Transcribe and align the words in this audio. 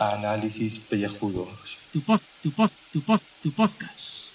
Análisis 0.00 0.80
pellejudos. 0.80 1.78
Tu 1.92 2.00
pod, 2.00 2.20
tu 2.42 2.50
pod, 2.50 2.70
tu 2.92 3.00
pod, 3.00 3.20
tu 3.44 3.52
podcast. 3.52 4.32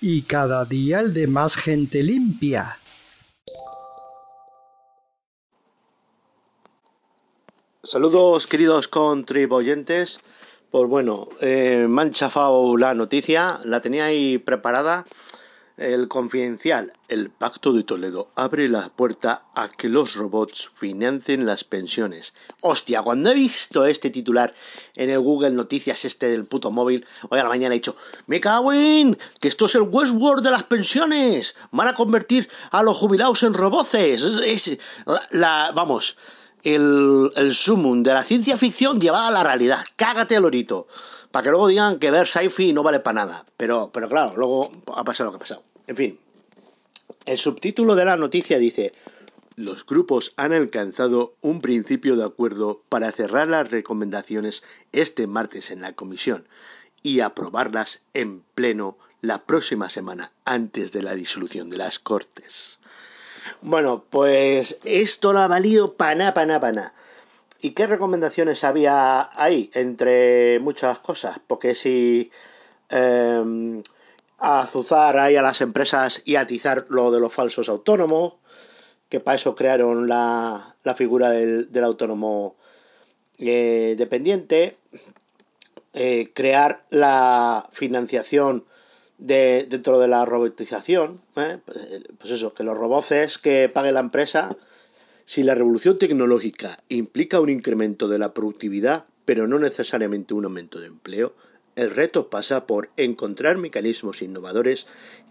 Y 0.00 0.22
cada 0.22 0.64
día 0.64 1.00
el 1.00 1.12
de 1.12 1.26
más 1.26 1.56
gente 1.56 2.04
limpia. 2.04 2.78
Saludos 7.82 8.46
queridos 8.46 8.86
contribuyentes. 8.86 10.20
Pues 10.70 10.88
bueno, 10.88 11.28
eh, 11.40 11.86
me 11.88 12.02
han 12.02 12.12
chafado 12.12 12.76
la 12.76 12.94
noticia, 12.94 13.58
la 13.64 13.80
tenía 13.80 14.04
ahí 14.04 14.38
preparada. 14.38 15.04
El 15.78 16.06
confidencial, 16.06 16.92
el 17.08 17.30
Pacto 17.30 17.72
de 17.72 17.82
Toledo 17.82 18.28
abre 18.34 18.68
la 18.68 18.90
puerta 18.90 19.44
a 19.54 19.70
que 19.70 19.88
los 19.88 20.16
robots 20.16 20.70
financien 20.74 21.46
las 21.46 21.64
pensiones. 21.64 22.34
Hostia, 22.60 23.00
cuando 23.00 23.30
he 23.30 23.34
visto 23.34 23.86
este 23.86 24.10
titular 24.10 24.52
en 24.96 25.08
el 25.08 25.20
Google 25.20 25.52
Noticias 25.52 26.04
este 26.04 26.28
del 26.28 26.44
puto 26.44 26.70
móvil, 26.70 27.06
hoy 27.30 27.38
a 27.38 27.44
la 27.44 27.48
mañana 27.48 27.74
he 27.74 27.78
dicho, 27.78 27.96
me 28.26 28.38
cago 28.38 28.74
en 28.74 29.18
que 29.40 29.48
esto 29.48 29.64
es 29.64 29.74
el 29.74 29.82
Westworld 29.82 30.44
de 30.44 30.50
las 30.50 30.64
pensiones. 30.64 31.54
Van 31.70 31.88
a 31.88 31.94
convertir 31.94 32.50
a 32.70 32.82
los 32.82 32.98
jubilados 32.98 33.42
en 33.42 33.54
roboces. 33.54 34.22
Es, 34.24 34.78
la, 35.30 35.72
vamos, 35.74 36.18
el, 36.64 37.32
el 37.34 37.54
sumum 37.54 38.02
de 38.02 38.12
la 38.12 38.24
ciencia 38.24 38.58
ficción 38.58 39.00
llevada 39.00 39.28
a 39.28 39.32
la 39.32 39.42
realidad. 39.42 39.82
Cágate, 39.96 40.38
lorito. 40.38 40.86
Para 41.32 41.44
que 41.44 41.50
luego 41.50 41.68
digan 41.68 41.98
que 41.98 42.10
ver 42.10 42.26
sci-fi 42.26 42.72
no 42.72 42.82
vale 42.82 43.00
para 43.00 43.24
nada. 43.24 43.46
Pero, 43.56 43.90
pero 43.92 44.08
claro, 44.08 44.36
luego 44.36 44.70
ha 44.94 45.02
pasado 45.02 45.26
lo 45.26 45.32
que 45.32 45.36
ha 45.36 45.40
pasado. 45.40 45.62
En 45.86 45.96
fin, 45.96 46.20
el 47.24 47.38
subtítulo 47.38 47.94
de 47.94 48.04
la 48.04 48.16
noticia 48.16 48.58
dice, 48.58 48.92
los 49.56 49.84
grupos 49.84 50.34
han 50.36 50.52
alcanzado 50.52 51.34
un 51.40 51.60
principio 51.60 52.16
de 52.16 52.24
acuerdo 52.24 52.82
para 52.88 53.12
cerrar 53.12 53.48
las 53.48 53.70
recomendaciones 53.70 54.62
este 54.92 55.26
martes 55.26 55.70
en 55.70 55.80
la 55.80 55.94
comisión 55.94 56.46
y 57.02 57.20
aprobarlas 57.20 58.02
en 58.14 58.42
pleno 58.54 58.98
la 59.20 59.44
próxima 59.44 59.88
semana 59.88 60.32
antes 60.44 60.92
de 60.92 61.02
la 61.02 61.14
disolución 61.14 61.70
de 61.70 61.78
las 61.78 61.98
Cortes. 61.98 62.78
Bueno, 63.60 64.04
pues 64.08 64.78
esto 64.84 65.32
no 65.32 65.40
ha 65.40 65.48
valido 65.48 65.94
pana, 65.94 66.34
pana, 66.34 66.60
pana. 66.60 66.92
¿Y 67.62 67.70
qué 67.70 67.86
recomendaciones 67.86 68.64
había 68.64 69.30
ahí? 69.40 69.70
Entre 69.72 70.58
muchas 70.58 70.98
cosas. 70.98 71.38
Porque 71.46 71.74
si 71.74 72.30
eh, 72.90 73.82
azuzar 74.38 75.18
ahí 75.18 75.36
a 75.36 75.42
las 75.42 75.60
empresas 75.60 76.22
y 76.24 76.34
atizar 76.36 76.86
lo 76.90 77.12
de 77.12 77.20
los 77.20 77.32
falsos 77.32 77.68
autónomos, 77.68 78.34
que 79.08 79.20
para 79.20 79.36
eso 79.36 79.54
crearon 79.54 80.08
la, 80.08 80.74
la 80.82 80.94
figura 80.94 81.30
del, 81.30 81.70
del 81.70 81.84
autónomo 81.84 82.56
eh, 83.38 83.94
dependiente, 83.96 84.76
eh, 85.92 86.32
crear 86.34 86.84
la 86.90 87.68
financiación 87.70 88.64
de, 89.18 89.66
dentro 89.68 90.00
de 90.00 90.08
la 90.08 90.24
robotización, 90.24 91.20
¿eh? 91.36 91.58
pues 92.18 92.32
eso, 92.32 92.52
que 92.52 92.64
los 92.64 92.76
roboces 92.76 93.38
que 93.38 93.68
pague 93.68 93.92
la 93.92 94.00
empresa, 94.00 94.56
si 95.32 95.42
la 95.42 95.54
revolución 95.54 95.96
tecnológica 95.96 96.84
implica 96.90 97.40
un 97.40 97.48
incremento 97.48 98.06
de 98.06 98.18
la 98.18 98.34
productividad, 98.34 99.06
pero 99.24 99.48
no 99.48 99.58
necesariamente 99.58 100.34
un 100.34 100.44
aumento 100.44 100.78
de 100.78 100.88
empleo, 100.88 101.34
el 101.74 101.88
reto 101.88 102.28
pasa 102.28 102.66
por 102.66 102.90
encontrar 102.98 103.56
mecanismos 103.56 104.20
innovadores 104.20 104.86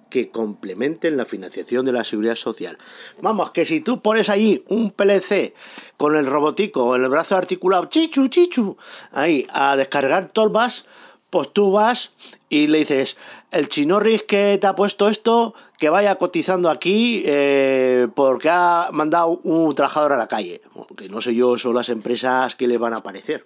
que 0.09 0.31
complementen 0.31 1.17
la 1.17 1.25
financiación 1.25 1.85
de 1.85 1.91
la 1.91 2.03
seguridad 2.03 2.33
social. 2.33 2.79
Vamos, 3.21 3.51
que 3.51 3.63
si 3.63 3.81
tú 3.81 4.01
pones 4.01 4.29
ahí 4.29 4.63
un 4.69 4.89
PLC 4.89 5.53
con 5.97 6.15
el 6.15 6.25
robotico 6.25 6.95
en 6.95 7.03
el 7.03 7.09
brazo 7.09 7.37
articulado, 7.37 7.85
chichu, 7.85 8.27
chichu, 8.27 8.77
ahí 9.11 9.45
a 9.53 9.75
descargar 9.75 10.31
tolvas, 10.31 10.87
pues 11.29 11.53
tú 11.53 11.71
vas 11.71 12.13
y 12.49 12.65
le 12.67 12.79
dices, 12.79 13.17
el 13.51 13.67
chinorris 13.67 14.23
que 14.23 14.57
te 14.59 14.67
ha 14.67 14.75
puesto 14.75 15.09
esto, 15.09 15.53
que 15.77 15.89
vaya 15.89 16.15
cotizando 16.15 16.69
aquí 16.69 17.23
eh, 17.25 18.07
porque 18.15 18.49
ha 18.49 18.89
mandado 18.91 19.39
un 19.43 19.75
trabajador 19.75 20.13
a 20.13 20.17
la 20.17 20.27
calle. 20.27 20.61
que 20.97 21.09
no 21.09 21.21
sé 21.21 21.35
yo, 21.35 21.57
son 21.57 21.75
las 21.75 21.89
empresas 21.89 22.55
que 22.55 22.67
le 22.67 22.77
van 22.77 22.93
a 22.93 22.97
aparecer 22.97 23.45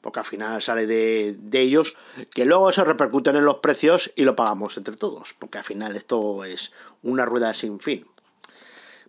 porque 0.00 0.20
al 0.20 0.24
final 0.24 0.62
sale 0.62 0.86
de, 0.86 1.36
ellos, 1.52 1.96
que 2.32 2.44
luego 2.44 2.70
se 2.70 2.84
repercuten 2.84 3.34
en 3.34 3.44
los 3.44 3.56
precios 3.56 4.12
y 4.14 4.22
lo 4.22 4.36
pagamos 4.36 4.76
entre 4.76 4.96
todos, 4.96 5.34
porque 5.36 5.58
al 5.58 5.64
final 5.64 5.96
esto 5.96 6.44
es 6.44 6.72
una 7.02 7.24
rueda 7.24 7.52
sin 7.52 7.80
fin. 7.80 8.06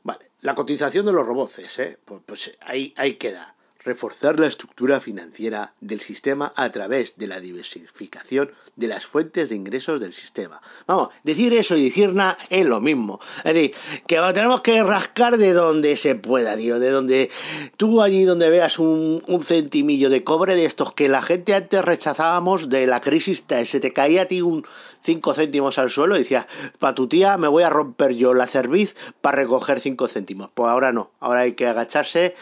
Vale, 0.02 0.32
la 0.42 0.56
cotización 0.56 1.06
de 1.06 1.12
los 1.12 1.26
robots, 1.26 1.60
¿eh? 1.80 2.00
pues, 2.04 2.22
pues 2.26 2.58
ahí, 2.62 2.94
ahí 2.98 3.14
queda 3.14 3.56
reforzar 3.84 4.40
la 4.40 4.48
estructura 4.48 5.00
financiera 5.00 5.74
del 5.80 6.02
sistema 6.02 6.54
a 6.56 6.70
través 6.72 7.18
de 7.18 7.28
la 7.28 7.40
diversificación 7.40 8.52
de 8.76 8.88
las 8.88 9.06
fuentes 9.06 9.50
de 9.50 9.56
ingresos 9.56 10.02
del 10.02 10.12
sistema. 10.12 10.62
Vamos, 10.86 11.10
decir 11.24 11.54
eso 11.54 11.78
y 11.78 11.86
decir 11.86 12.14
nada 12.14 12.38
es 12.50 12.66
lo 12.66 12.82
mismo. 12.82 13.20
Es 13.38 13.54
decir, 13.54 13.76
que 14.06 14.20
tenemos 14.34 14.62
que 14.62 14.84
rascar 14.84 15.38
de 15.38 15.54
donde 15.54 15.96
se 15.96 16.16
pueda, 16.16 16.58
tío, 16.58 16.80
de 16.80 16.90
donde 16.90 17.30
tú 17.78 18.02
allí 18.02 18.24
donde 18.24 18.50
veas 18.50 18.80
un, 18.80 19.24
un 19.28 19.42
centimillo 19.42 20.10
de 20.10 20.24
cobre 20.24 20.56
de 20.56 20.66
estos 20.66 20.94
que 20.94 21.08
la 21.08 21.22
gente 21.22 21.56
antes 21.56 21.84
rechazábamos 21.84 22.70
de 22.70 22.86
la 22.86 23.00
crisis, 23.00 23.46
se 23.66 23.80
te 23.80 23.92
caía 23.92 24.24
a 24.24 24.26
ti 24.26 24.42
un 24.42 24.66
5 25.02 25.34
céntimos 25.34 25.78
al 25.78 25.90
suelo 25.90 26.16
y 26.16 26.20
decías, 26.20 26.48
para 26.80 26.96
tu 26.96 27.08
tía 27.08 27.38
me 27.38 27.48
voy 27.48 27.64
a 27.64 27.70
romper 27.70 28.14
yo 28.14 28.34
la 28.34 28.48
cerviz 28.48 28.96
para 29.22 29.38
recoger 29.38 29.80
5 29.80 30.08
céntimos. 30.08 30.50
Pues 30.54 30.70
ahora 30.70 30.92
no, 30.92 31.12
ahora 31.20 31.42
hay 31.42 31.54
que 31.54 31.68
agacharse 31.68 32.36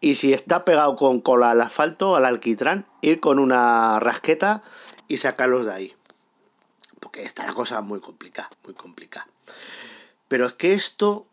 y 0.00 0.14
si 0.14 0.32
está 0.32 0.64
pegado 0.64 0.96
con 0.96 1.20
cola 1.20 1.50
al 1.50 1.60
asfalto, 1.60 2.16
al 2.16 2.24
alquitrán, 2.24 2.86
ir 3.00 3.20
con 3.20 3.38
una 3.38 4.00
rasqueta 4.00 4.62
y 5.08 5.18
sacarlos 5.18 5.66
de 5.66 5.72
ahí. 5.72 5.94
Porque 7.00 7.22
está 7.22 7.46
la 7.46 7.52
cosa 7.52 7.80
muy 7.80 8.00
complicada, 8.00 8.50
muy 8.64 8.74
complicada. 8.74 9.28
Pero 10.28 10.46
es 10.46 10.54
que 10.54 10.74
esto 10.74 11.26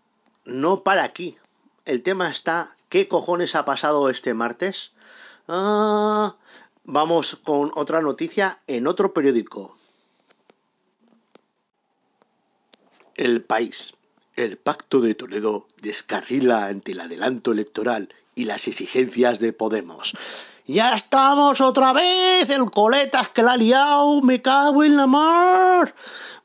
no 0.46 0.84
para 0.84 1.04
aquí. 1.04 1.38
El 1.86 2.04
tema 2.04 2.30
está, 2.30 2.76
¿qué 2.90 3.08
cojones 3.08 3.56
ha 3.56 3.66
pasado 3.66 4.10
este 4.10 4.34
martes? 4.34 4.92
Ah, 5.48 6.36
vamos 6.84 7.38
con 7.38 7.72
otra 7.76 8.02
noticia 8.02 8.60
en 8.68 8.88
otro 8.88 9.14
periódico. 9.14 9.74
El 13.22 13.44
país. 13.44 13.94
El 14.36 14.58
pacto 14.58 15.00
de 15.00 15.14
Toledo 15.14 15.68
descarrila 15.80 16.66
ante 16.66 16.94
el 16.94 17.02
adelanto 17.02 17.52
electoral 17.52 18.10
y 18.34 18.46
las 18.46 18.68
exigencias 18.68 19.40
de 19.40 19.54
Podemos. 19.54 20.18
¡Ya 20.66 20.96
estamos 20.96 21.62
otra 21.62 21.94
vez! 21.94 22.50
¡El 22.50 22.72
coletas 22.72 23.30
que 23.30 23.44
la 23.44 23.52
ha 23.52 23.58
liado! 23.58 24.24
¡Me 24.24 24.42
cago 24.42 24.84
en 24.84 24.98
la 24.98 25.06
mar! 25.06 25.94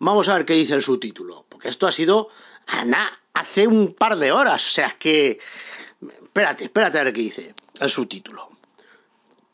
Vamos 0.00 0.28
a 0.28 0.34
ver 0.34 0.44
qué 0.44 0.52
dice 0.52 0.74
el 0.74 0.82
subtítulo, 0.82 1.46
porque 1.48 1.70
esto 1.70 1.86
ha 1.86 1.92
sido 1.92 2.28
Ana, 2.66 3.10
hace 3.32 3.66
un 3.66 3.94
par 3.94 4.18
de 4.18 4.32
horas. 4.32 4.62
O 4.66 4.70
sea, 4.70 4.90
que. 4.98 5.38
Espérate, 6.02 6.64
espérate 6.64 6.98
a 6.98 7.04
ver 7.04 7.14
qué 7.14 7.22
dice 7.22 7.54
el 7.80 7.88
subtítulo. 7.88 8.50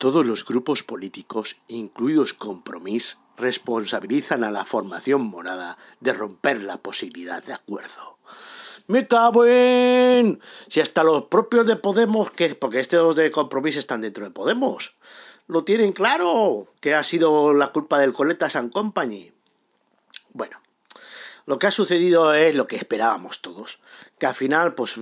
Todos 0.02 0.26
los 0.26 0.44
grupos 0.44 0.82
políticos, 0.82 1.58
incluidos 1.68 2.34
Compromís, 2.34 3.18
responsabilizan 3.36 4.42
a 4.42 4.50
la 4.50 4.64
formación 4.64 5.22
morada 5.22 5.78
de 6.00 6.12
romper 6.12 6.60
la 6.64 6.78
posibilidad 6.78 7.40
de 7.44 7.52
acuerdo. 7.52 8.18
¡Me 8.88 9.06
cago 9.06 9.46
en! 9.46 10.40
Si 10.66 10.80
hasta 10.80 11.04
los 11.04 11.26
propios 11.26 11.68
de 11.68 11.76
Podemos, 11.76 12.32
que 12.32 12.52
porque 12.56 12.80
estos 12.80 13.14
de 13.14 13.30
Compromís 13.30 13.76
están 13.76 14.00
dentro 14.00 14.24
de 14.24 14.32
Podemos, 14.32 14.96
lo 15.46 15.62
tienen 15.62 15.92
claro, 15.92 16.66
que 16.80 16.94
ha 16.94 17.04
sido 17.04 17.54
la 17.54 17.68
culpa 17.70 18.00
del 18.00 18.12
Coletas 18.12 18.56
and 18.56 18.72
Company. 18.72 19.30
Bueno, 20.32 20.58
lo 21.46 21.58
que 21.58 21.66
ha 21.68 21.70
sucedido 21.70 22.34
es 22.34 22.54
lo 22.54 22.66
que 22.66 22.74
esperábamos 22.74 23.40
todos, 23.40 23.78
que 24.18 24.26
al 24.26 24.34
final 24.34 24.74
pues 24.74 24.96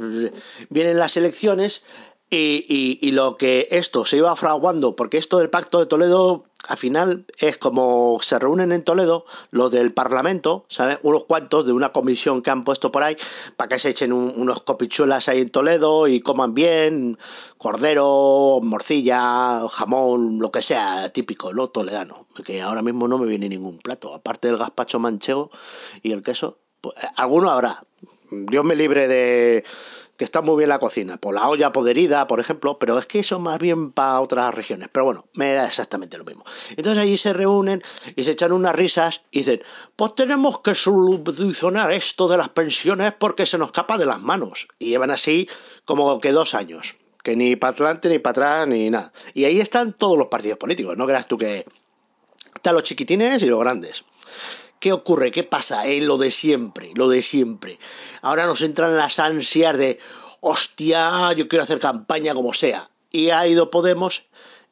vienen 0.69 0.99
las 0.99 1.17
elecciones 1.17 1.85
y, 2.31 2.65
y, 2.69 2.99
y, 3.07 3.11
lo 3.11 3.37
que 3.37 3.67
esto 3.73 4.05
se 4.05 4.19
iba 4.19 4.35
fraguando, 4.37 4.95
porque 4.95 5.19
esto 5.19 5.39
del 5.39 5.51
Pacto 5.51 5.81
de 5.81 5.87
Toledo, 5.87 6.45
al 6.69 6.77
final 6.77 7.27
es 7.39 7.57
como 7.57 8.19
se 8.23 8.39
reúnen 8.39 8.71
en 8.71 8.85
Toledo 8.85 9.25
los 9.51 9.73
del 9.73 9.93
Parlamento, 9.93 10.65
¿sabes? 10.69 10.99
Unos 11.03 11.25
cuantos 11.25 11.67
de 11.67 11.73
una 11.73 11.91
comisión 11.91 12.43
que 12.43 12.51
han 12.51 12.63
puesto 12.63 12.93
por 12.93 13.03
ahí 13.03 13.17
para 13.57 13.69
que 13.69 13.81
se 13.81 13.89
echen 13.89 14.13
un, 14.13 14.33
unos 14.37 14.63
copichuelas 14.63 15.29
ahí 15.29 15.41
en 15.41 15.51
Toledo 15.51 16.07
y 16.07 16.21
coman 16.21 16.55
bien, 16.55 17.19
cordero, 17.59 18.61
morcilla, 18.63 19.67
jamón, 19.69 20.39
lo 20.39 20.53
que 20.53 20.63
sea, 20.63 21.13
típico, 21.13 21.53
¿no? 21.53 21.69
Toledano, 21.69 22.27
que 22.45 22.63
ahora 22.63 22.83
mismo 22.83 23.09
no 23.09 23.19
me 23.19 23.27
viene 23.27 23.49
ningún 23.49 23.79
plato, 23.79 24.15
aparte 24.15 24.47
del 24.47 24.57
gazpacho 24.57 25.01
manchego 25.01 25.51
y 26.03 26.13
el 26.13 26.23
queso, 26.23 26.59
pues, 26.81 26.95
alguno 27.17 27.51
habrá. 27.51 27.83
Dios 28.31 28.65
me 28.65 28.77
libre 28.77 29.09
de 29.09 29.65
que 30.21 30.25
está 30.25 30.43
muy 30.43 30.59
bien 30.59 30.69
la 30.69 30.79
cocina, 30.79 31.17
por 31.17 31.35
la 31.35 31.49
olla 31.49 31.73
poderida, 31.73 32.27
por 32.27 32.41
ejemplo, 32.41 32.79
pero 32.79 32.99
es 32.99 33.07
que 33.07 33.21
eso 33.21 33.39
más 33.39 33.59
bien 33.59 33.91
para 33.91 34.21
otras 34.21 34.55
regiones. 34.55 34.91
Pero 34.93 35.07
bueno, 35.07 35.25
me 35.33 35.55
da 35.55 35.65
exactamente 35.65 36.19
lo 36.19 36.27
mismo. 36.27 36.45
Entonces 36.77 37.03
allí 37.03 37.17
se 37.17 37.33
reúnen 37.33 37.83
y 38.17 38.23
se 38.23 38.33
echan 38.33 38.53
unas 38.53 38.77
risas 38.77 39.23
y 39.31 39.39
dicen, 39.39 39.63
pues 39.97 40.15
tenemos 40.15 40.61
que 40.61 40.75
solucionar 40.75 41.91
esto 41.93 42.29
de 42.29 42.37
las 42.37 42.51
pensiones 42.51 43.15
porque 43.19 43.47
se 43.47 43.57
nos 43.57 43.69
escapa 43.71 43.97
de 43.97 44.05
las 44.05 44.21
manos. 44.21 44.69
Y 44.79 44.91
llevan 44.91 45.11
así 45.11 45.49
como 45.87 46.21
que 46.21 46.33
dos 46.33 46.53
años. 46.55 46.99
Que 47.25 47.35
ni 47.35 47.57
para 47.57 47.75
adelante, 47.75 48.11
ni 48.11 48.19
para 48.19 48.33
atrás, 48.33 48.69
ni 48.69 48.91
nada. 48.91 49.15
Y 49.33 49.45
ahí 49.45 49.59
están 49.59 49.95
todos 49.95 50.19
los 50.19 50.27
partidos 50.27 50.59
políticos. 50.59 50.99
No 50.99 51.07
creas 51.07 51.29
tú 51.29 51.39
que 51.39 51.65
están 52.55 52.75
los 52.75 52.83
chiquitines 52.83 53.43
y 53.43 53.47
los 53.47 53.61
grandes. 53.61 54.05
¿Qué 54.81 54.93
ocurre? 54.93 55.31
¿Qué 55.31 55.45
pasa? 55.45 55.87
Eh, 55.87 56.01
lo 56.01 56.17
de 56.17 56.31
siempre, 56.31 56.91
lo 56.95 57.09
de 57.11 57.21
siempre. 57.21 57.79
Ahora 58.23 58.47
nos 58.47 58.63
entran 58.63 58.97
las 58.97 59.19
ansias 59.19 59.77
de, 59.77 59.99
hostia, 60.41 61.33
yo 61.35 61.49
quiero 61.49 61.63
hacer 61.63 61.79
campaña 61.79 62.35
como 62.35 62.55
sea. 62.55 62.91
Y 63.11 63.29
ha 63.29 63.47
ido 63.47 63.71
Podemos, 63.71 64.25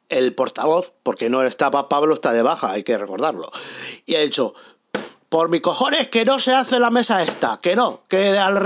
el 0.09 0.33
portavoz, 0.33 0.93
porque 1.03 1.29
no 1.29 1.43
estaba 1.43 1.89
Pablo, 1.89 2.15
está 2.15 2.31
de 2.33 2.41
baja, 2.41 2.71
hay 2.71 2.83
que 2.83 2.97
recordarlo. 2.97 3.51
Y 4.07 4.15
ha 4.15 4.21
dicho, 4.21 4.55
por 5.29 5.49
mi 5.49 5.61
cojones 5.61 6.07
que 6.07 6.25
no 6.25 6.39
se 6.39 6.53
hace 6.53 6.79
la 6.79 6.89
mesa 6.89 7.21
esta, 7.21 7.59
que 7.61 7.75
no, 7.75 8.01
que 8.07 8.31
da 8.31 8.49
las 8.49 8.63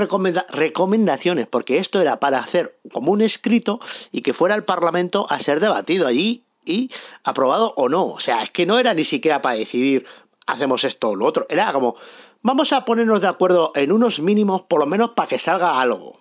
recomendaciones, 0.49 1.47
porque 1.47 1.77
esto 1.77 1.99
era 1.99 2.21
para 2.21 2.39
hacer 2.39 2.79
como 2.93 3.11
un 3.11 3.21
escrito 3.21 3.81
y 4.13 4.21
que 4.21 4.31
fuera 4.31 4.55
el 4.55 4.63
Parlamento 4.63 5.27
a 5.29 5.39
ser 5.39 5.59
debatido 5.59 6.07
allí 6.07 6.45
y 6.65 6.89
aprobado 7.25 7.73
o 7.75 7.89
no. 7.89 8.05
O 8.05 8.19
sea, 8.21 8.41
es 8.43 8.49
que 8.49 8.65
no 8.65 8.79
era 8.79 8.93
ni 8.93 9.03
siquiera 9.03 9.41
para 9.41 9.57
decidir 9.57 10.05
hacemos 10.47 10.83
esto 10.83 11.09
o 11.09 11.15
lo 11.15 11.25
otro. 11.25 11.45
Era 11.49 11.71
como, 11.73 11.95
vamos 12.41 12.73
a 12.73 12.85
ponernos 12.85 13.21
de 13.21 13.27
acuerdo 13.27 13.71
en 13.75 13.91
unos 13.91 14.19
mínimos, 14.19 14.63
por 14.63 14.79
lo 14.79 14.85
menos 14.85 15.11
para 15.11 15.27
que 15.27 15.39
salga 15.39 15.79
algo. 15.79 16.17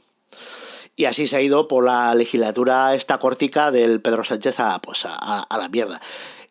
Y 0.95 1.07
así 1.07 1.27
se 1.27 1.37
ha 1.37 1.41
ido 1.41 1.69
por 1.69 1.85
la 1.85 2.15
legislatura 2.15 2.95
esta 2.95 3.19
cortica 3.19 3.71
del 3.71 4.01
Pedro 4.01 4.25
Sánchez 4.25 4.61
a, 4.61 4.79
pues 4.81 5.07
a, 5.07 5.47
la 5.51 5.69
mierda. 5.69 6.01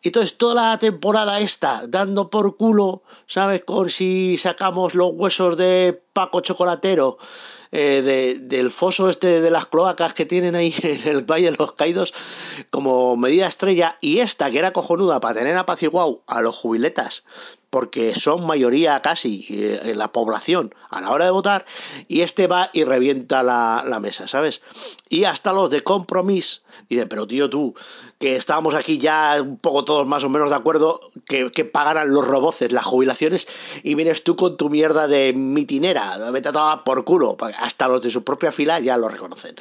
Entonces, 0.02 0.36
toda 0.36 0.70
la 0.70 0.78
temporada 0.78 1.38
esta, 1.38 1.84
dando 1.86 2.28
por 2.28 2.56
culo, 2.56 3.02
¿sabes? 3.28 3.62
Con 3.64 3.88
si 3.88 4.36
sacamos 4.36 4.96
los 4.96 5.12
huesos 5.12 5.56
de 5.56 6.02
Paco 6.12 6.40
Chocolatero, 6.40 7.18
eh, 7.74 8.38
del 8.38 8.70
foso 8.70 9.08
este 9.08 9.40
de 9.40 9.50
las 9.50 9.64
cloacas 9.64 10.12
que 10.12 10.26
tienen 10.26 10.56
ahí 10.56 10.74
en 10.82 11.08
el 11.08 11.22
Valle 11.22 11.52
de 11.52 11.56
los 11.56 11.72
Caídos 11.72 12.12
como 12.68 13.16
medida 13.16 13.46
estrella 13.46 13.96
y 14.02 14.18
esta 14.18 14.50
que 14.50 14.58
era 14.58 14.74
cojonuda 14.74 15.20
para 15.20 15.38
tener 15.38 15.56
apaciguado 15.56 16.22
a 16.26 16.42
los 16.42 16.54
jubiletas 16.54 17.24
porque 17.72 18.14
son 18.14 18.44
mayoría 18.44 19.00
casi 19.00 19.46
eh, 19.48 19.80
en 19.84 19.98
la 19.98 20.12
población 20.12 20.74
a 20.90 21.00
la 21.00 21.10
hora 21.10 21.24
de 21.24 21.30
votar, 21.30 21.64
y 22.06 22.20
este 22.20 22.46
va 22.46 22.68
y 22.74 22.84
revienta 22.84 23.42
la, 23.42 23.98
mesa, 23.98 24.28
¿sabes? 24.28 24.60
Y 25.08 25.24
hasta 25.24 25.54
los 25.54 25.70
de 25.70 25.80
compromiso 25.80 26.60
dicen, 26.90 27.08
pero 27.08 27.26
tío, 27.26 27.48
tú, 27.48 27.74
que 28.18 28.36
estábamos 28.36 28.74
aquí 28.74 28.98
ya 28.98 29.38
un 29.40 29.56
poco 29.56 29.86
todos 29.86 30.06
más 30.06 30.22
o 30.22 30.28
menos 30.28 30.50
de 30.50 30.56
acuerdo 30.56 31.00
que, 31.24 31.48
pagaran 31.64 32.12
los 32.12 32.26
roboces, 32.26 32.72
las 32.72 32.84
jubilaciones, 32.84 33.48
y 33.82 33.94
vienes 33.94 34.22
tú 34.22 34.36
con 34.36 34.58
tu 34.58 34.68
mierda 34.68 35.08
de 35.08 35.32
mitinera, 35.32 36.30
me 36.30 36.42
trataba 36.42 36.84
por 36.84 37.04
culo, 37.04 37.38
hasta 37.58 37.88
los 37.88 38.02
de 38.02 38.10
su 38.10 38.22
propia 38.22 38.52
fila 38.52 38.80
ya 38.80 38.98
lo 38.98 39.08
reconocen. 39.08 39.54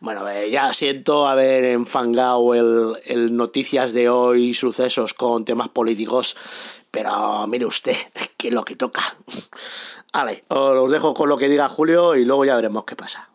Bueno, 0.00 0.26
eh, 0.30 0.50
ya 0.50 0.72
siento 0.72 1.28
haber 1.28 1.64
enfangado 1.64 2.54
el 2.54 3.36
noticias 3.36 3.92
de 3.92 4.08
hoy, 4.08 4.54
sucesos 4.54 5.12
con 5.12 5.44
temas 5.44 5.68
políticos, 5.68 6.36
pero 6.90 7.46
mire 7.46 7.66
usted, 7.66 7.96
que 8.36 8.50
lo 8.50 8.62
que 8.62 8.76
toca. 8.76 9.02
Vale, 10.12 10.44
os 10.48 10.90
dejo 10.90 11.14
con 11.14 11.28
lo 11.28 11.36
que 11.36 11.48
diga 11.48 11.68
Julio 11.68 12.16
y 12.16 12.24
luego 12.24 12.44
ya 12.44 12.56
veremos 12.56 12.84
qué 12.84 12.96
pasa. 12.96 13.28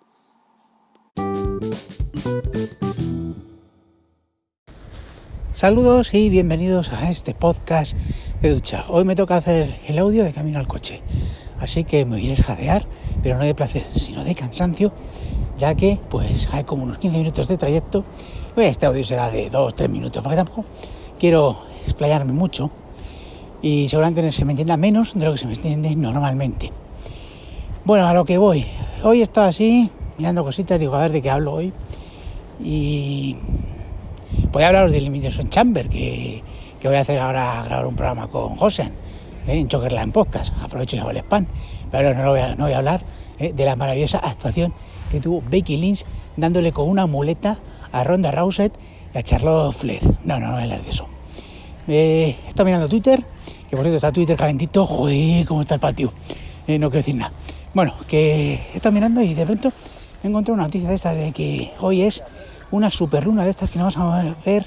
Saludos 5.53 6.13
y 6.13 6.27
bienvenidos 6.27 6.91
a 6.91 7.09
este 7.09 7.33
podcast 7.33 7.95
de 8.41 8.49
ducha. 8.49 8.85
Hoy 8.89 9.05
me 9.05 9.15
toca 9.15 9.37
hacer 9.37 9.79
el 9.87 9.97
audio 9.99 10.25
de 10.25 10.33
camino 10.33 10.59
al 10.59 10.67
coche, 10.67 11.01
así 11.59 11.85
que 11.85 12.03
me 12.03 12.21
iré 12.21 12.33
a 12.33 12.43
jadear, 12.43 12.85
pero 13.23 13.37
no 13.37 13.45
de 13.45 13.55
placer, 13.55 13.87
sino 13.95 14.25
de 14.25 14.35
cansancio, 14.35 14.91
ya 15.57 15.73
que 15.73 15.97
pues 16.09 16.49
hay 16.51 16.65
como 16.65 16.83
unos 16.83 16.97
15 16.97 17.17
minutos 17.17 17.47
de 17.47 17.57
trayecto. 17.57 18.03
Este 18.57 18.85
audio 18.85 19.03
será 19.05 19.31
de 19.31 19.49
2-3 19.49 19.87
minutos, 19.87 20.21
porque 20.21 20.35
tampoco 20.35 20.65
quiero 21.17 21.63
explayarme 21.85 22.33
mucho 22.33 22.69
y 23.65 23.89
seguramente 23.89 24.31
se 24.31 24.45
me 24.45 24.51
entienda 24.51 24.77
menos 24.77 25.15
de 25.15 25.25
lo 25.25 25.31
que 25.31 25.39
se 25.39 25.47
me 25.47 25.53
entiende 25.53 25.95
normalmente. 25.95 26.71
Bueno, 27.83 28.05
a 28.05 28.13
lo 28.13 28.23
que 28.23 28.37
voy. 28.37 28.63
Hoy 29.01 29.23
estoy 29.23 29.45
así, 29.45 29.89
mirando 30.19 30.43
cositas, 30.43 30.79
digo, 30.79 30.93
a 30.93 30.99
ver 30.99 31.11
de 31.11 31.19
qué 31.19 31.31
hablo 31.31 31.53
hoy. 31.53 31.73
Y 32.59 33.35
voy 34.51 34.61
a 34.61 34.67
hablaros 34.67 34.91
del 34.91 35.05
Limitation 35.05 35.49
Chamber, 35.49 35.89
que, 35.89 36.43
que, 36.79 36.87
voy 36.87 36.97
a 36.97 37.01
hacer 37.01 37.19
ahora, 37.19 37.63
grabar 37.65 37.87
un 37.87 37.95
programa 37.95 38.27
con 38.27 38.55
Josen, 38.55 38.93
¿eh? 39.47 39.57
en 39.57 39.67
en 39.67 40.11
Podcast. 40.11 40.53
Aprovecho 40.61 40.97
y 40.97 40.99
hago 40.99 41.09
el 41.09 41.17
spam. 41.17 41.47
Pero 41.89 42.13
no, 42.13 42.29
voy, 42.29 42.41
a, 42.41 42.53
no 42.53 42.65
voy 42.65 42.73
a 42.73 42.77
hablar 42.77 43.03
¿eh? 43.39 43.51
de 43.51 43.65
la 43.65 43.75
maravillosa 43.75 44.19
actuación 44.19 44.75
que 45.09 45.19
tuvo 45.19 45.41
Becky 45.49 45.77
Lynch 45.77 46.05
dándole 46.37 46.71
con 46.71 46.87
una 46.87 47.07
muleta 47.07 47.57
a 47.91 48.03
Ronda 48.03 48.29
Rousey 48.29 48.71
y 49.11 49.17
a 49.17 49.23
Charlotte 49.23 49.73
Flair. 49.73 50.03
No, 50.23 50.39
no, 50.39 50.45
no 50.45 50.51
voy 50.51 50.59
a 50.61 50.63
hablar 50.65 50.83
de 50.83 50.89
eso. 50.91 51.07
Eh, 51.87 52.35
mirando 52.63 52.87
Twitter, 52.87 53.25
que 53.69 53.75
por 53.75 53.85
cierto 53.85 53.97
está 53.97 54.11
Twitter 54.11 54.37
calentito, 54.37 54.85
joder, 54.85 55.45
cómo 55.45 55.61
está 55.61 55.75
el 55.75 55.81
patio. 55.81 56.13
Eh, 56.67 56.79
no 56.79 56.89
quiero 56.89 57.01
decir 57.01 57.15
nada. 57.15 57.31
Bueno, 57.73 57.93
que 58.07 58.53
he 58.73 58.75
estado 58.75 58.93
mirando 58.93 59.21
y 59.21 59.33
de 59.33 59.45
pronto 59.45 59.71
he 60.23 60.27
encontrado 60.27 60.55
una 60.55 60.63
noticia 60.63 60.89
de 60.89 60.95
esta 60.95 61.13
de 61.13 61.31
que 61.31 61.71
hoy 61.79 62.01
es 62.01 62.23
una 62.71 62.89
super 62.89 63.25
luna 63.25 63.43
de 63.43 63.51
estas 63.51 63.69
que 63.69 63.79
no 63.79 63.85
vamos 63.85 63.97
a 63.97 64.35
ver 64.45 64.65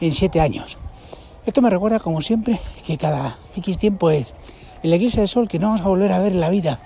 en 0.00 0.12
siete 0.12 0.40
años. 0.40 0.78
Esto 1.46 1.62
me 1.62 1.70
recuerda, 1.70 1.98
como 1.98 2.20
siempre, 2.20 2.60
que 2.86 2.98
cada 2.98 3.38
X 3.56 3.78
tiempo 3.78 4.10
es 4.10 4.34
el 4.82 4.92
eclipse 4.92 5.20
de 5.20 5.26
sol 5.26 5.48
que 5.48 5.58
no 5.58 5.68
vamos 5.68 5.80
a 5.82 5.88
volver 5.88 6.12
a 6.12 6.18
ver 6.18 6.32
en 6.32 6.40
la 6.40 6.50
vida. 6.50 6.78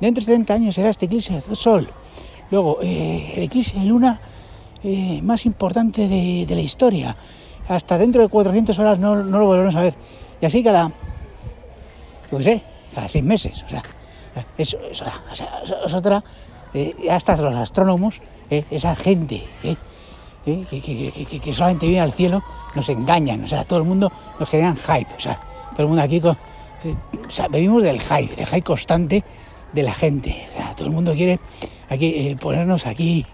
Dentro 0.00 0.20
de 0.20 0.32
70 0.32 0.54
años 0.54 0.74
será 0.74 0.90
este 0.90 1.06
eclipse 1.06 1.34
de 1.34 1.56
sol. 1.56 1.88
Luego, 2.50 2.78
eh, 2.82 3.32
el 3.36 3.42
eclipse 3.44 3.78
de 3.78 3.86
luna 3.86 4.20
eh, 4.82 5.20
más 5.22 5.46
importante 5.46 6.08
de 6.08 6.46
la 6.54 6.60
historia 6.60 7.16
hasta 7.68 7.98
dentro 7.98 8.22
de 8.22 8.28
400 8.28 8.78
horas 8.78 8.98
no, 8.98 9.16
no 9.22 9.38
lo 9.38 9.46
volveremos 9.46 9.74
a 9.76 9.82
ver. 9.82 9.94
Y 10.40 10.46
así 10.46 10.62
cada, 10.62 10.92
yo 12.30 12.38
qué 12.38 12.44
sé, 12.44 12.62
cada 12.94 13.08
seis 13.08 13.24
meses. 13.24 13.62
O 13.64 13.68
sea, 13.68 13.82
es, 14.58 14.76
es, 14.90 15.94
otra, 15.94 16.22
eh, 16.74 16.94
hasta 17.10 17.36
los 17.36 17.54
astrónomos, 17.54 18.20
eh, 18.50 18.64
esa 18.70 18.94
gente 18.94 19.42
eh, 19.62 19.76
que, 20.44 21.52
solamente 21.52 21.86
viene 21.86 22.02
al 22.02 22.12
cielo, 22.12 22.42
nos 22.74 22.88
engañan. 22.88 23.44
O 23.44 23.48
sea, 23.48 23.64
todo 23.64 23.78
el 23.78 23.84
mundo 23.84 24.12
nos 24.38 24.48
generan 24.48 24.76
hype. 24.76 25.14
O 25.16 25.20
sea, 25.20 25.40
todo 25.72 25.82
el 25.82 25.88
mundo 25.88 26.02
aquí 26.02 26.20
con, 26.20 26.36
o 26.36 27.30
sea, 27.30 27.48
vivimos 27.48 27.82
del 27.82 28.00
hype, 28.00 28.36
del 28.36 28.46
hype 28.46 28.62
constante 28.62 29.24
de 29.72 29.82
la 29.82 29.94
gente. 29.94 30.48
O 30.52 30.56
sea, 30.56 30.74
todo 30.74 30.86
el 30.86 30.92
mundo 30.92 31.14
quiere 31.14 31.40
aquí 31.88 32.36
ponernos 32.40 32.86
aquí 32.86 33.24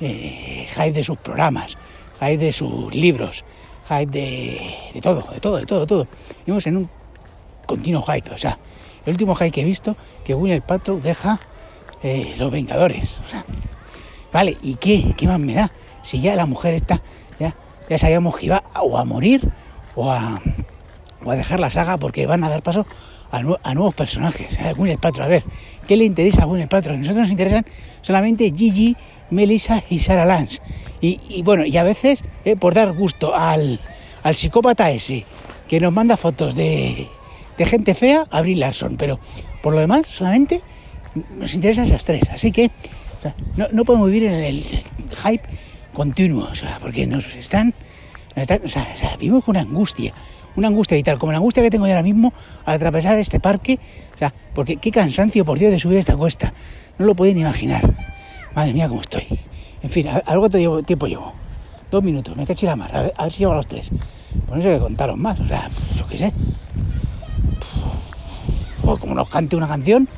hype 0.00 0.92
de 0.92 1.02
sus 1.02 1.18
programas, 1.18 1.76
hype 2.20 2.38
de 2.38 2.52
sus 2.52 2.94
libros, 2.94 3.44
hype 3.88 4.10
de, 4.10 5.00
todo, 5.00 5.26
de 5.32 5.40
todo, 5.40 5.56
de 5.58 5.66
todo, 5.66 5.80
de 5.80 5.86
todo. 5.86 6.06
Vivimos 6.46 6.66
en 6.66 6.76
un 6.76 6.90
continuo 7.66 8.02
hype. 8.02 8.30
O 8.30 8.38
sea, 8.38 8.58
el 9.04 9.12
último 9.12 9.34
hype 9.34 9.50
que 9.50 9.60
he 9.62 9.64
visto, 9.64 9.96
que 10.24 10.34
Winner 10.34 10.62
Paltrow 10.62 11.00
deja 11.00 11.40
eh, 12.02 12.34
Los 12.38 12.50
Vengadores. 12.50 13.16
O 13.24 13.28
sea, 13.28 13.44
vale, 14.32 14.56
¿y 14.62 14.74
qué? 14.74 15.14
¿Qué 15.16 15.26
más 15.26 15.38
me 15.38 15.54
da? 15.54 15.70
Si 16.02 16.20
ya 16.20 16.34
la 16.36 16.46
mujer 16.46 16.74
está, 16.74 17.00
ya, 17.38 17.54
ya 17.88 17.98
sabíamos 17.98 18.36
que 18.36 18.46
iba 18.46 18.64
o 18.80 18.98
a 18.98 19.04
morir 19.04 19.48
o 19.94 20.10
a, 20.10 20.40
o 21.24 21.30
a 21.30 21.36
dejar 21.36 21.60
la 21.60 21.70
saga 21.70 21.96
porque 21.98 22.26
van 22.26 22.44
a 22.44 22.48
dar 22.48 22.62
paso 22.62 22.86
a, 23.30 23.74
nuevos 23.74 23.94
personajes. 23.94 24.58
A 24.60 24.72
Winner 24.72 24.98
Paltrow, 24.98 25.24
a 25.24 25.28
ver, 25.28 25.44
¿qué 25.86 25.96
le 25.96 26.04
interesa 26.04 26.42
a 26.42 26.46
Winner 26.46 26.68
Paltrow? 26.68 26.94
A 26.94 26.98
nosotros 26.98 27.22
nos 27.22 27.30
interesan 27.30 27.66
solamente 28.02 28.52
Gigi, 28.54 28.96
Melissa 29.30 29.82
y 29.90 29.98
Sarah 29.98 30.24
Lance. 30.24 30.60
Y, 31.00 31.42
bueno, 31.42 31.64
y 31.64 31.76
a 31.76 31.84
veces, 31.84 32.24
eh, 32.44 32.56
por 32.56 32.74
dar 32.74 32.92
gusto 32.92 33.34
al, 33.34 33.78
al, 34.22 34.34
psicópata 34.34 34.90
ese, 34.90 35.24
que 35.68 35.78
nos 35.78 35.92
manda 35.92 36.16
fotos 36.16 36.56
de, 36.56 37.06
de 37.56 37.66
gente 37.66 37.94
fea, 37.94 38.26
Abril 38.30 38.60
Larson. 38.60 38.96
Pero 38.96 39.20
por 39.62 39.74
lo 39.74 39.80
demás, 39.80 40.06
solamente 40.08 40.62
nos 41.36 41.54
interesan 41.54 41.84
esas 41.84 42.04
tres. 42.04 42.28
Así 42.30 42.50
que 42.50 42.70
no, 43.56 43.68
no, 43.72 43.84
podemos 43.84 44.10
vivir 44.10 44.28
en 44.28 44.34
el 44.34 44.64
hype 45.24 45.42
continuo, 45.92 46.48
o 46.50 46.54
sea, 46.54 46.78
porque 46.80 47.06
nos 47.06 47.34
están, 47.34 47.74
nos 48.36 48.42
están 48.42 48.60
o, 48.64 48.68
sea, 48.68 49.16
vivimos 49.18 49.44
con 49.44 49.56
una 49.56 49.62
angustia, 49.62 50.14
una 50.58 50.68
angustia 50.68 50.96
y 50.96 51.02
tal, 51.02 51.18
como 51.18 51.32
la 51.32 51.38
angustia 51.38 51.62
que 51.62 51.70
tengo 51.70 51.86
yo 51.86 51.92
ahora 51.92 52.02
mismo 52.02 52.32
al 52.64 52.74
atravesar 52.74 53.18
este 53.18 53.40
parque, 53.40 53.78
o 54.14 54.18
sea, 54.18 54.34
porque 54.54 54.76
qué 54.76 54.90
cansancio, 54.90 55.44
por 55.44 55.58
Dios, 55.58 55.70
de 55.70 55.78
subir 55.78 55.98
esta 55.98 56.16
cuesta, 56.16 56.52
no 56.98 57.06
lo 57.06 57.14
pueden 57.14 57.38
imaginar. 57.38 57.94
Madre 58.54 58.72
mía, 58.72 58.88
cómo 58.88 59.00
estoy. 59.00 59.24
En 59.82 59.90
fin, 59.90 60.08
algo 60.26 60.50
te 60.50 60.58
tiempo 60.82 61.06
llevo. 61.06 61.32
Dos 61.90 62.02
minutos, 62.02 62.36
me 62.36 62.44
caché 62.44 62.66
la 62.66 62.76
mar, 62.76 62.94
a 62.94 63.02
ver, 63.02 63.32
si 63.32 63.38
llego 63.38 63.52
a 63.52 63.56
los 63.56 63.66
tres. 63.66 63.90
Pues 64.46 64.56
no 64.56 64.62
sé 64.62 64.74
qué 64.74 64.78
contaros 64.78 65.16
más, 65.16 65.40
o 65.40 65.46
sea, 65.46 65.70
pues, 65.72 65.98
yo 65.98 66.06
qué 66.06 66.18
sé. 66.18 66.32
O 68.84 68.96
como 68.98 69.14
nos 69.14 69.28
cante 69.28 69.56
una 69.56 69.68
canción, 69.68 70.08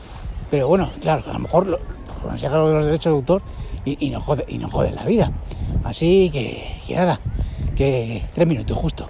pero 0.50 0.68
bueno, 0.68 0.90
claro, 1.00 1.22
a 1.28 1.32
lo 1.32 1.38
mejor 1.38 1.80
nos 2.26 2.40
llega 2.40 2.56
los 2.56 2.84
derechos 2.84 3.12
de 3.12 3.16
autor 3.16 3.42
y, 3.84 4.06
y 4.06 4.10
nos 4.10 4.24
jode, 4.24 4.44
y 4.48 4.58
nos 4.58 4.72
la 4.92 5.04
vida. 5.04 5.30
Así 5.84 6.30
que, 6.32 6.76
que 6.86 6.96
nada, 6.96 7.20
que 7.76 8.24
tres 8.34 8.48
minutos 8.48 8.76
justo. 8.76 9.08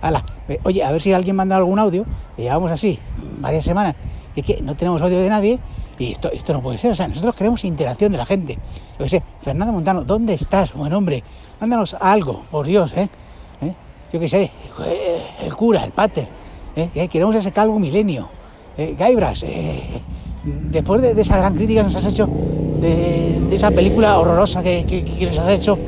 Hala, 0.00 0.24
eh, 0.48 0.58
oye, 0.64 0.84
a 0.84 0.92
ver 0.92 1.00
si 1.00 1.12
alguien 1.12 1.36
manda 1.36 1.56
algún 1.56 1.78
audio. 1.78 2.04
que 2.36 2.42
Llevamos 2.42 2.70
así 2.70 2.98
varias 3.40 3.64
semanas 3.64 3.94
es 4.34 4.44
que 4.44 4.60
no 4.60 4.76
tenemos 4.76 5.00
audio 5.00 5.18
de 5.18 5.28
nadie 5.30 5.58
y 5.98 6.12
esto, 6.12 6.30
esto 6.30 6.52
no 6.52 6.60
puede 6.62 6.76
ser. 6.78 6.92
O 6.92 6.94
sea, 6.94 7.08
nosotros 7.08 7.34
queremos 7.34 7.64
interacción 7.64 8.12
de 8.12 8.18
la 8.18 8.26
gente. 8.26 8.54
Yo 8.98 9.04
qué 9.04 9.08
sé, 9.08 9.22
Fernando 9.40 9.72
Montano, 9.72 10.04
¿dónde 10.04 10.34
estás, 10.34 10.74
buen 10.74 10.92
hombre? 10.92 11.22
Mándanos 11.60 11.94
algo, 11.98 12.42
por 12.50 12.66
Dios, 12.66 12.92
¿eh? 12.94 13.08
¿Eh? 13.62 13.72
Yo 14.12 14.20
qué 14.20 14.28
sé, 14.28 14.50
eh, 14.84 15.22
el 15.42 15.54
cura, 15.56 15.84
el 15.84 15.92
pater. 15.92 16.28
Que 16.92 17.08
Queremos 17.08 17.34
ese 17.34 17.50
calvo 17.52 17.78
milenio. 17.78 18.28
Gaibras, 18.98 19.42
después 20.44 21.00
de, 21.00 21.18
esa 21.18 21.38
gran 21.38 21.54
crítica 21.54 21.80
que 21.80 21.84
nos 21.84 21.94
has 21.94 22.04
hecho 22.12 22.28
de, 22.80 23.40
esa 23.50 23.70
película 23.70 24.18
horrorosa 24.18 24.62
que, 24.62 24.84
que- 24.84 25.02
que 25.02 25.24
nos 25.26 25.38
has 25.38 25.48
hecho, 25.48 25.78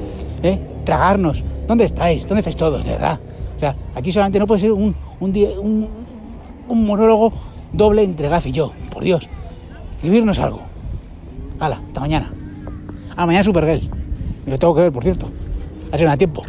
tragarnos. 0.84 1.44
¿Dónde 1.66 1.84
estáis? 1.84 2.26
¿Dónde 2.26 2.38
estáis 2.40 2.56
todos, 2.56 2.82
de 2.86 2.92
verdad? 2.92 3.20
O 3.58 3.60
sea, 3.60 3.74
aquí 3.96 4.12
solamente 4.12 4.38
no 4.38 4.46
puede 4.46 4.60
ser 4.60 4.70
un, 4.70 4.94
un, 5.18 5.36
un, 5.60 5.88
un 6.68 6.86
monólogo 6.86 7.32
doble 7.72 8.04
entre 8.04 8.28
Gaf 8.28 8.46
y 8.46 8.52
yo, 8.52 8.70
por 8.92 9.02
Dios. 9.02 9.28
Escribirnos 9.96 10.38
algo. 10.38 10.60
Hala, 11.58 11.82
hasta 11.84 11.98
mañana. 11.98 12.32
Ah, 13.16 13.26
mañana 13.26 13.42
Supergirl. 13.42 13.90
Me 14.46 14.52
lo 14.52 14.58
tengo 14.60 14.76
que 14.76 14.82
ver, 14.82 14.92
por 14.92 15.02
cierto. 15.02 15.28
Me 15.90 15.98
da 15.98 16.16
tiempo. 16.16 16.44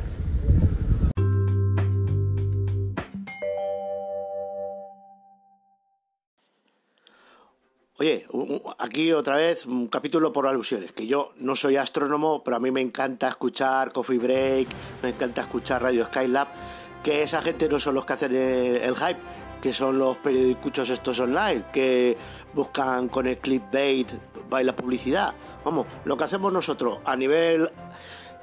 Oye, 7.98 8.26
un- 8.32 8.50
un- 8.52 8.62
aquí 8.78 9.12
otra 9.12 9.36
vez 9.36 9.66
un 9.66 9.88
capítulo 9.88 10.32
por 10.32 10.48
alusiones, 10.48 10.94
que 10.94 11.06
yo 11.06 11.34
no 11.38 11.54
soy 11.56 11.76
astrónomo, 11.76 12.42
pero 12.46 12.56
a 12.56 12.60
mí 12.62 12.72
me 12.72 12.80
encanta 12.80 13.28
escuchar 13.28 13.92
Coffee 13.92 14.18
Break, 14.20 14.68
me 15.04 15.10
encanta 15.10 15.42
escuchar 15.42 15.82
Radio 15.84 16.06
Skylab, 16.06 16.48
que 17.04 17.24
esa 17.24 17.42
gente 17.42 17.68
no 17.70 17.80
son 17.80 17.96
los 17.96 18.06
que 18.06 18.14
hacen 18.14 18.36
el, 18.36 18.96
hype, 18.96 19.20
que 19.62 19.74
son 19.74 19.98
los 19.98 20.18
periódicos 20.18 20.90
estos 20.90 21.20
online, 21.20 21.66
que 21.72 22.18
buscan 22.54 23.10
con 23.10 23.28
el 23.28 23.38
clickbait 23.38 24.12
va 24.52 24.64
la 24.64 24.76
publicidad. 24.76 25.34
Vamos, 25.64 25.88
lo 26.06 26.18
que 26.18 26.24
hacemos 26.24 26.52
nosotros 26.52 27.00
a 27.06 27.16
nivel 27.16 27.70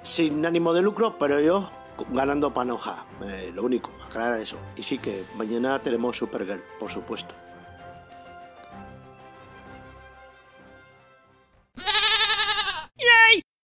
sin 0.03 0.45
ánimo 0.47 0.73
de 0.73 0.83
lucro, 0.83 1.17
pero 1.19 1.41
yo 1.41 1.69
ganando 2.11 2.53
panoja, 2.53 3.07
eh, 3.25 3.51
lo 3.55 3.65
único, 3.65 3.91
aclarar 4.07 4.41
eso. 4.41 4.57
Y 4.77 4.83
sí 4.83 4.99
que 4.99 5.25
mañana 5.37 5.79
tenemos 5.81 6.17
Supergirl, 6.17 6.63
por 6.79 6.91
supuesto. 6.91 7.35